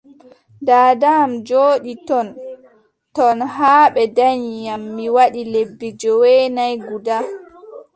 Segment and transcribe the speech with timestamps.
[0.67, 2.27] Daada am jooɗi ton
[3.15, 7.17] ton haa ɓe danyi am mi waɗi lebbi joweenay guda.